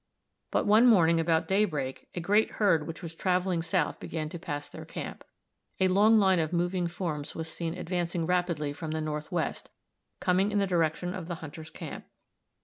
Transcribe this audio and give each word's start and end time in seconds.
But 0.49 0.65
one 0.65 0.87
morning 0.87 1.19
about 1.19 1.47
daybreak 1.47 2.07
a 2.15 2.19
great 2.19 2.53
herd 2.53 2.87
which 2.87 3.03
was 3.03 3.13
traveling 3.13 3.61
south 3.61 3.99
began 3.99 4.29
to 4.29 4.39
pass 4.39 4.67
their 4.67 4.83
camp. 4.83 5.23
A 5.79 5.89
long 5.89 6.17
line 6.17 6.39
of 6.39 6.51
moving 6.51 6.87
forms 6.87 7.35
was 7.35 7.47
seen 7.47 7.77
advancing 7.77 8.25
rapidly 8.25 8.73
from 8.73 8.89
the 8.93 9.01
northwest, 9.01 9.69
coming 10.19 10.49
in 10.51 10.57
the 10.57 10.65
direction 10.65 11.13
of 11.13 11.27
the 11.27 11.35
hunters' 11.35 11.69
camp. 11.69 12.05